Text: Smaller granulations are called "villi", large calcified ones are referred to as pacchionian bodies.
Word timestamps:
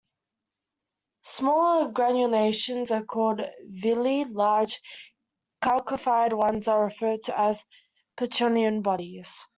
Smaller 1.25 1.91
granulations 1.91 2.89
are 2.89 3.03
called 3.03 3.41
"villi", 3.69 4.23
large 4.25 4.81
calcified 5.61 6.33
ones 6.33 6.67
are 6.67 6.85
referred 6.85 7.21
to 7.25 7.39
as 7.39 7.63
pacchionian 8.17 8.81
bodies. 8.81 9.45